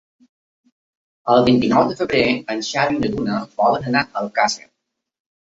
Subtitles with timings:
[1.33, 2.23] El vint-i-nou de febrer
[2.55, 4.67] en Xavi i na Duna volen anar a Alcàsser.